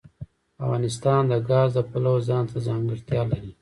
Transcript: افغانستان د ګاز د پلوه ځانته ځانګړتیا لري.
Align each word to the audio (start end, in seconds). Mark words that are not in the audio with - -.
افغانستان 0.63 1.21
د 1.31 1.33
ګاز 1.49 1.69
د 1.75 1.79
پلوه 1.91 2.21
ځانته 2.29 2.57
ځانګړتیا 2.67 3.21
لري. 3.31 3.51